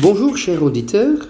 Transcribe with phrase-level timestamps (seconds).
[0.00, 1.28] Bonjour chers auditeurs.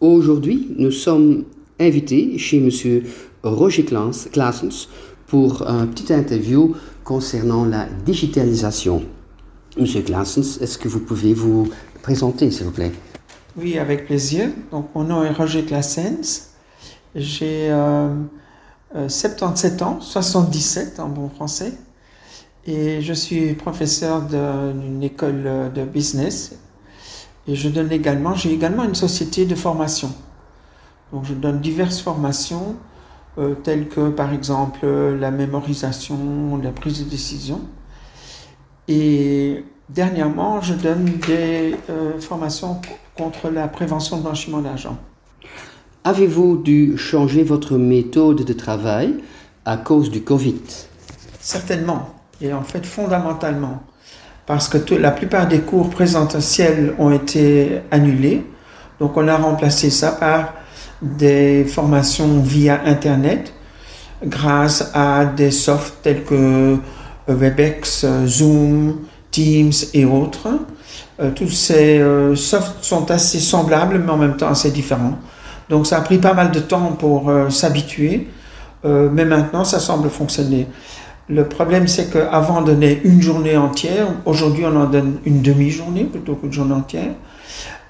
[0.00, 1.44] Aujourd'hui, nous sommes
[1.78, 3.02] invités chez M.
[3.42, 4.88] Roger Claessens
[5.26, 6.74] pour un petit interview
[7.04, 9.04] concernant la digitalisation.
[9.78, 11.68] Monsieur Claessens, est-ce que vous pouvez vous
[12.02, 12.92] présenter, s'il vous plaît?
[13.58, 14.50] Oui, avec plaisir.
[14.70, 16.52] Donc, mon nom est Roger Claessens.
[17.16, 17.74] J'ai
[18.94, 21.72] 77 euh, euh, ans, 77 en bon français,
[22.66, 26.56] et je suis professeur d'une école de business
[27.48, 30.12] et je donne également, j'ai également une société de formation.
[31.12, 32.76] Donc je donne diverses formations,
[33.38, 37.62] euh, telles que par exemple la mémorisation, la prise de décision.
[38.86, 42.80] Et dernièrement, je donne des euh, formations
[43.18, 44.96] contre la prévention de blanchiment d'argent.
[46.04, 49.16] Avez-vous dû changer votre méthode de travail
[49.64, 50.62] à cause du Covid?
[51.40, 52.08] Certainement,
[52.40, 53.82] et en fait fondamentalement
[54.48, 58.46] parce que la plupart des cours présentiels ont été annulés.
[58.98, 60.54] Donc on a remplacé ça par
[61.02, 63.52] des formations via Internet
[64.24, 66.78] grâce à des softs tels que
[67.28, 70.48] Webex, Zoom, Teams et autres.
[71.20, 75.18] Euh, tous ces euh, softs sont assez semblables mais en même temps assez différents.
[75.68, 78.28] Donc ça a pris pas mal de temps pour euh, s'habituer,
[78.84, 80.68] mais maintenant ça semble fonctionner.
[81.28, 84.06] Le problème, c'est qu'avant, on donnait une journée entière.
[84.24, 87.10] Aujourd'hui, on en donne une demi-journée plutôt qu'une journée entière.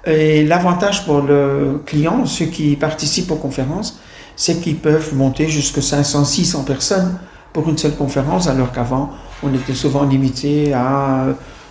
[0.07, 4.01] Et l'avantage pour le client, ceux qui participent aux conférences,
[4.35, 7.19] c'est qu'ils peuvent monter jusqu'à 500, 600 personnes
[7.53, 9.11] pour une seule conférence, alors qu'avant,
[9.45, 11.27] on était souvent limité à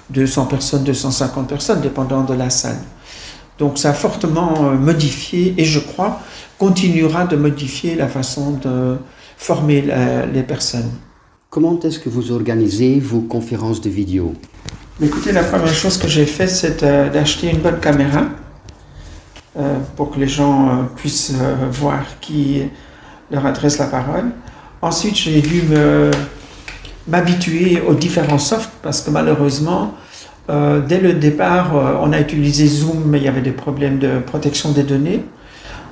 [0.10, 2.80] 200 personnes, 250 personnes, dépendant de la salle.
[3.60, 6.22] Donc ça a fortement euh, modifié et je crois
[6.58, 8.98] continuera de modifier la façon de
[9.38, 9.84] former
[10.34, 10.90] les personnes.
[11.50, 14.34] Comment est-ce que vous organisez vos conférences de vidéo?
[15.02, 18.24] Écoutez, la première chose que j'ai fait, c'est euh, d'acheter une bonne caméra
[19.58, 21.34] euh, pour que les gens euh, puissent
[21.72, 22.64] voir qui
[23.30, 24.32] leur adresse la parole.
[24.82, 25.62] Ensuite, j'ai dû
[27.08, 29.94] m'habituer aux différents softs parce que malheureusement,
[30.50, 34.72] dès le départ, on a utilisé Zoom, mais il y avait des problèmes de protection
[34.72, 35.24] des données.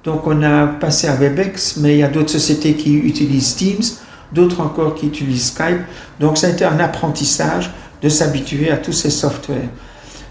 [0.03, 3.83] Donc on a passé à Webex, mais il y a d'autres sociétés qui utilisent Teams
[4.31, 5.81] d'autres encore qui utilisent Skype.
[6.19, 7.71] Donc ça a été un apprentissage
[8.01, 9.69] de s'habituer à tous ces softwares.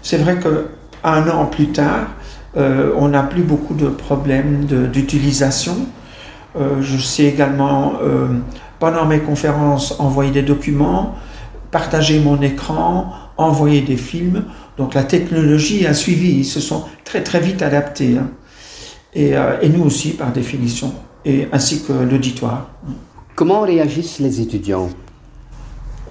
[0.01, 2.07] C'est vrai qu'un an plus tard,
[2.57, 5.75] euh, on n'a plus beaucoup de problèmes d'utilisation.
[6.57, 8.27] Euh, je sais également, euh,
[8.79, 11.15] pendant mes conférences, envoyer des documents,
[11.71, 14.45] partager mon écran, envoyer des films.
[14.77, 18.17] Donc la technologie a suivi, ils se sont très très vite adaptés.
[18.17, 18.29] Hein.
[19.13, 20.93] Et, et, nous aussi, par définition,
[21.23, 22.69] et, ainsi que l'auditoire.
[23.35, 24.89] Comment réagissent les étudiants?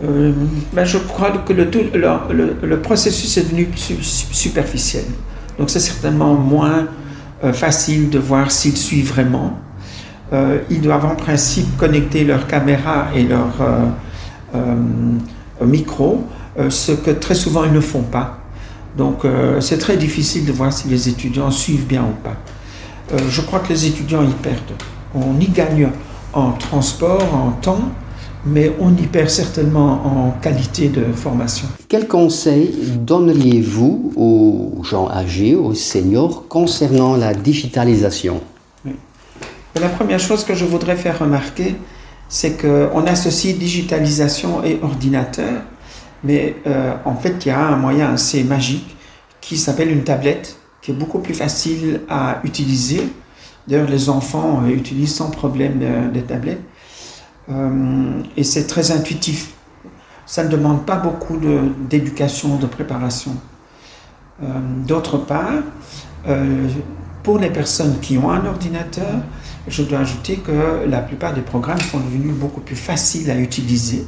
[0.03, 0.33] Euh,
[0.73, 5.05] ben Je crois que le, le, le, processus est devenu superficiel.
[5.59, 6.89] Donc c'est certainement moins
[7.45, 9.59] euh, facile de voir s'ils suivent vraiment.
[10.35, 13.55] Euh, ils doivent en principe connecter leur caméra et leur
[15.65, 16.25] micro,
[16.69, 18.39] ce que très souvent ils ne font pas.
[18.97, 19.23] Donc
[19.61, 22.37] c'est très difficile de voir si les étudiants suivent bien ou pas.
[23.29, 24.77] je crois que les étudiants y perdent.
[25.15, 25.89] On y gagne
[26.33, 27.91] en transport, en temps,
[28.47, 31.67] mais on y perd certainement en qualité de formation.
[31.89, 38.41] Quels conseils donneriez-vous aux gens âgés, aux seniors, concernant la digitalisation?
[39.81, 41.77] La première chose que je voudrais faire remarquer,
[42.29, 45.63] c'est qu'on associe digitalisation et ordinateur,
[46.23, 48.97] mais euh, en fait, il y a un moyen assez magique
[49.41, 53.09] qui s'appelle une tablette, qui est beaucoup plus facile à utiliser
[53.67, 56.63] D'ailleurs, les enfants euh, utilisent sans problème des tablettes.
[57.51, 59.55] Euh, et c'est très intuitif.
[60.27, 61.39] Ça ne demande pas beaucoup
[61.89, 63.33] d'éducation, de, préparation.
[64.43, 64.47] Euh,
[64.87, 65.63] d'autre part,
[67.25, 69.15] pour les personnes qui ont un ordinateur,
[69.67, 74.07] je dois ajouter que la plupart des programmes sont devenus beaucoup plus faciles à utiliser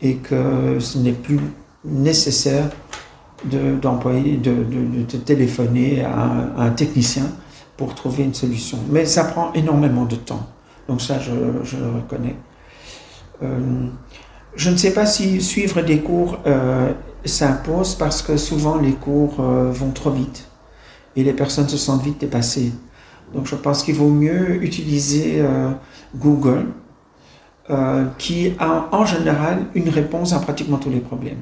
[0.00, 1.38] et que ce n'est plus
[1.84, 2.70] nécessaire
[3.44, 7.24] d'employer, de, téléphoner à un technicien
[7.76, 8.78] pour trouver une solution.
[8.90, 10.46] Mais ça prend énormément de temps.
[10.88, 12.36] Donc ça, je, le reconnais.
[13.42, 13.86] Euh,
[14.56, 16.92] je ne sais pas si suivre des cours euh,
[17.24, 20.49] s'impose parce que souvent les cours euh, vont trop vite
[21.20, 22.72] et les personnes se sentent vite dépassées.
[23.34, 25.42] Donc je pense qu'il vaut mieux utiliser
[26.16, 26.66] Google
[28.18, 31.38] qui a en général une réponse à pratiquement tous les problèmes.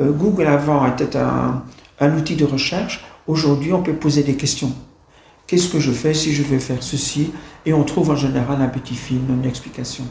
[0.00, 1.62] Google avant était un,
[2.00, 3.04] un outil de recherche.
[3.26, 4.72] Aujourd'hui, on peut poser des questions.
[5.46, 7.30] Qu'est-ce que je fais si je veux faire ceci?
[7.66, 10.04] Et on trouve en général un petit film, une explication.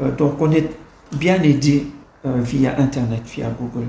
[0.00, 0.70] Euh, donc on est
[1.16, 1.86] bien aidé
[2.24, 3.88] euh, via Internet, via Google.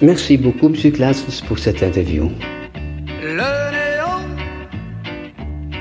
[0.00, 0.92] Merci beaucoup, M.
[0.92, 2.30] Klaasens, pour cette interview.
[3.22, 4.22] Le néant,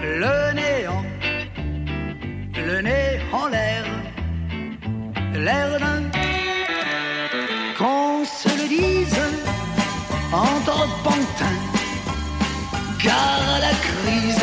[0.03, 1.03] le néant,
[2.55, 3.85] le nez en l'air,
[5.33, 6.01] l'air d'un
[7.77, 9.19] qu'on se le dise
[10.31, 11.59] entre pantins,
[13.03, 14.40] car à la crise,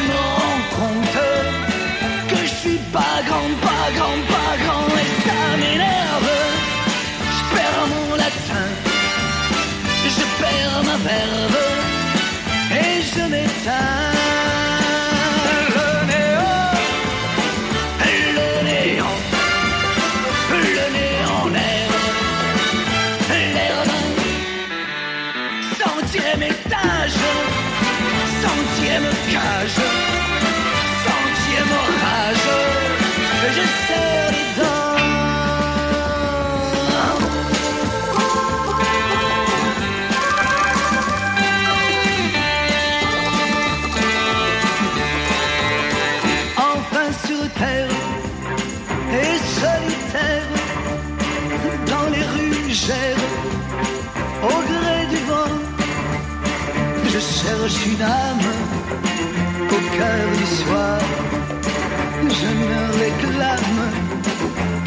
[0.00, 1.18] je me rends compte
[2.30, 6.30] que je suis pas grand, pas grand, pas grand, et ça m'énerve.
[7.36, 8.66] Je perds mon latin,
[10.16, 11.58] je perds ma verve,
[12.72, 14.09] et je m'éteins.
[29.32, 29.99] Każdy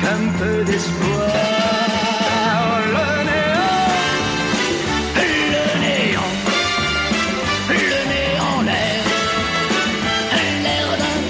[0.04, 1.30] qu'un peu d'espoir.
[5.46, 6.34] Le néant,
[7.76, 9.04] le néant, le néant, l'air,
[10.66, 11.22] l'air d'un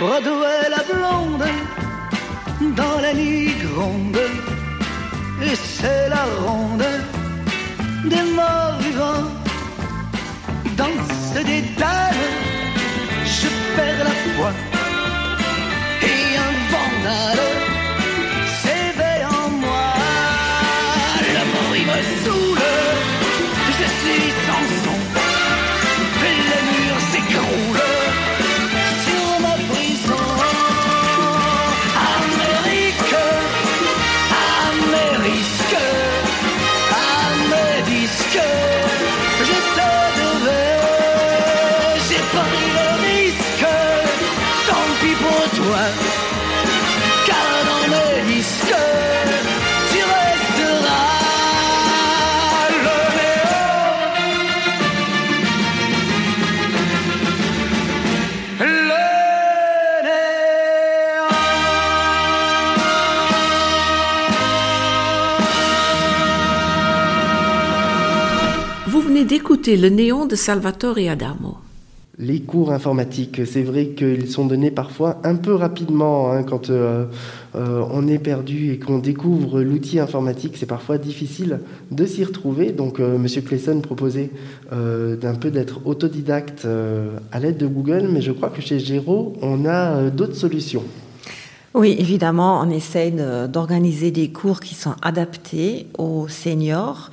[0.00, 1.48] Broadway la blonde,
[2.80, 4.24] dans la nuit gronde,
[5.48, 6.83] et c'est la ronde
[69.34, 71.56] d'écouter Le Néon de Salvatore Adamo.
[72.20, 77.06] Les cours informatiques, c'est vrai qu'ils sont donnés parfois un peu rapidement hein, quand euh,
[77.56, 80.54] euh, on est perdu et qu'on découvre l'outil informatique.
[80.56, 81.58] C'est parfois difficile
[81.90, 82.70] de s'y retrouver.
[82.70, 84.30] Donc, euh, Monsieur Clayson proposait
[84.72, 88.78] euh, d'un peu d'être autodidacte euh, à l'aide de Google, mais je crois que chez
[88.78, 90.84] Géraud, on a euh, d'autres solutions.
[91.74, 97.10] Oui, évidemment, on essaye de- d'organiser des cours qui sont adaptés aux seniors.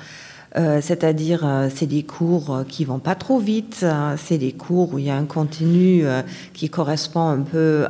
[0.57, 3.79] Euh, c'est-à-dire, euh, c'est des cours euh, qui vont pas trop vite.
[3.83, 6.03] euh, c'est des cours où il y a un contenu
[6.53, 7.87] qui correspond un peu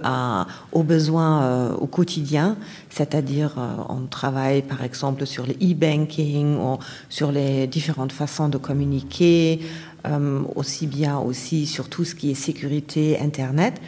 [0.72, 2.58] aux besoins au quotidien.
[2.90, 3.56] C'est-à-dire,
[3.90, 6.58] on travaille par exemple sur le e-banking,
[7.10, 9.62] sur les différentes façons de communiquer,
[10.56, 13.82] aussi bien aussi sur tout ce qui est sécurité Internet.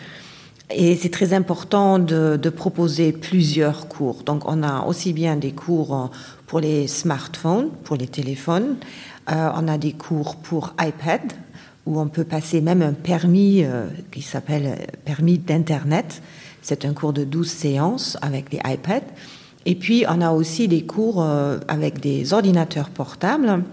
[0.76, 4.24] Et c'est très important de, de proposer plusieurs cours.
[4.24, 6.08] Donc, on a aussi bien des cours euh,
[6.48, 8.78] pour les smartphones, pour les téléphones.
[9.32, 11.22] Euh, on a des cours pour iPad,
[11.86, 16.22] où on peut passer même un permis euh, qui s'appelle euh, permis d'Internet.
[16.62, 19.02] C'est un cours de 12 séances avec les iPads.
[19.66, 23.64] Et puis, on a aussi des cours euh, avec des ordinateurs portables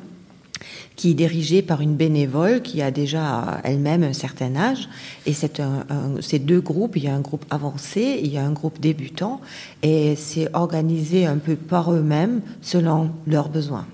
[0.97, 4.89] qui est dirigée par une bénévole qui a déjà elle-même un certain âge.
[5.27, 6.97] Et c'est un, un- c'est deux groupes.
[6.97, 9.41] Il y a un groupe avancé, il y a un groupe débutant.
[9.83, 13.87] Et c'est organisé un peu par eux-mêmes selon leurs besoins.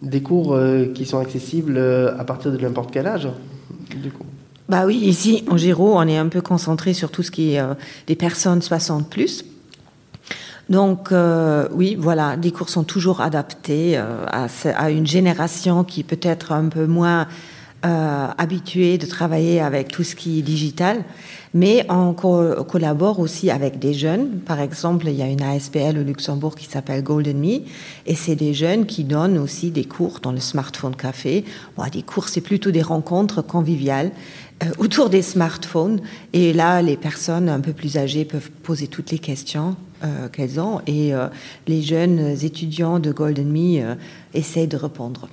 [0.00, 3.28] Des cours euh, qui sont accessibles euh, à partir de n'importe quel âge.
[4.00, 4.24] Du coup?
[4.68, 7.58] Bah oui, ici, en Giro, on est un peu concentré sur tout ce qui est
[7.60, 7.74] euh,
[8.06, 9.44] des personnes 60 plus.
[10.68, 14.26] Donc euh, oui, voilà, les cours sont toujours adaptés euh,
[14.76, 17.26] à, une génération qui peut être un peu moins
[17.86, 21.04] euh, habitués de travailler avec tout ce qui est digital,
[21.54, 24.40] mais on co- collabore aussi avec des jeunes.
[24.40, 27.60] Par exemple, il y a une ASPL au Luxembourg qui s'appelle Golden Me,
[28.06, 31.44] et c'est des jeunes qui donnent aussi des cours dans le smartphone café.
[31.76, 34.10] Bon, des cours, c'est plutôt des rencontres conviviales
[34.62, 36.00] euh, autour des smartphones.
[36.32, 40.60] Et là, les personnes un peu plus âgées peuvent poser toutes les questions euh, qu'elles
[40.60, 41.26] ont, et euh,
[41.66, 43.94] les jeunes étudiants de Golden Me euh,
[44.34, 45.28] essayent de répondre.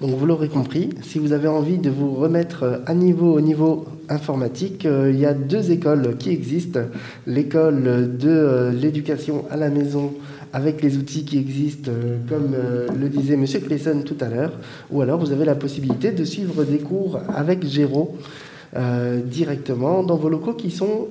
[0.00, 3.86] Donc vous l'aurez compris, si vous avez envie de vous remettre à niveau au niveau
[4.10, 6.80] informatique, euh, il y a deux écoles qui existent.
[7.26, 10.12] L'école de euh, l'éducation à la maison
[10.52, 13.46] avec les outils qui existent, euh, comme euh, le disait M.
[13.46, 14.52] Clayson tout à l'heure,
[14.90, 18.16] ou alors vous avez la possibilité de suivre des cours avec Géraud
[18.76, 21.08] euh, directement dans vos locaux qui sont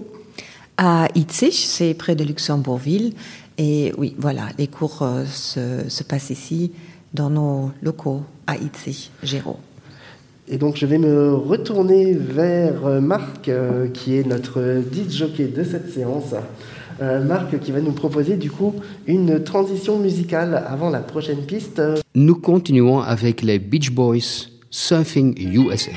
[0.77, 3.13] À Itzig, c'est près de Luxembourgville.
[3.58, 6.72] Et oui, voilà, les cours euh, se, se passent ici,
[7.13, 9.60] dans nos locaux, à Itzig, Géraud.
[10.48, 15.48] Et donc je vais me retourner vers euh, Marc, euh, qui est notre DJ jockey
[15.48, 16.36] de cette séance.
[17.01, 18.74] Euh, Marc qui va nous proposer du coup
[19.08, 21.82] une transition musicale avant la prochaine piste.
[22.13, 25.91] Nous continuons avec les Beach Boys Surfing USA.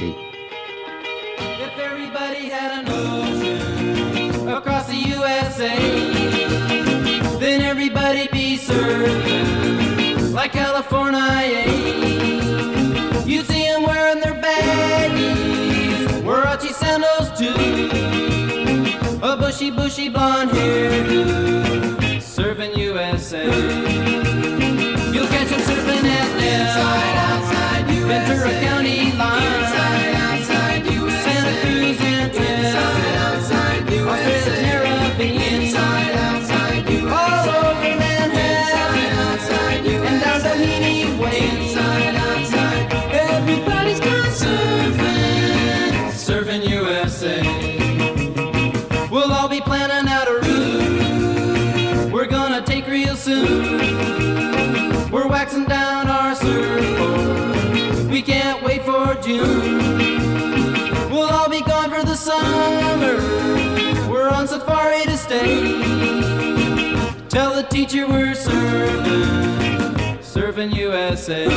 [19.70, 23.87] Bushy, blonde hairdo, surfing USA.
[65.38, 67.28] USA.
[67.28, 71.48] Tell the teacher we're serving, serving USA.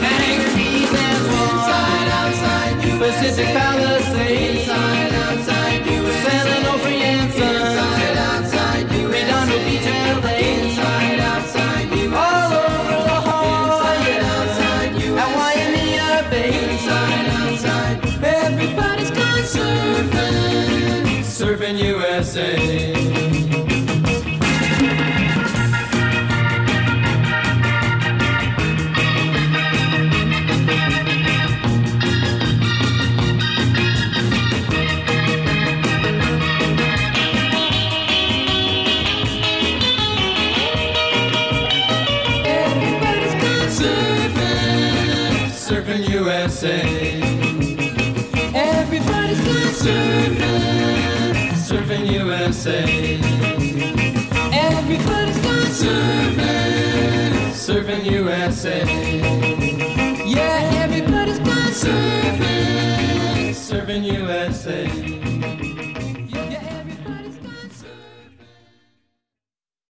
[0.00, 0.54] Hangers,
[0.90, 2.98] inside, outside, USA.
[2.98, 4.63] Pacific Palisades.
[45.64, 46.76] surfing USA.
[48.54, 52.84] Everybody's gone surfing, surfing USA.
[54.52, 57.32] Everybody's gone surfing,
[57.64, 58.84] surfing USA.
[60.26, 64.63] Yeah, everybody's gone surfing, surfing USA.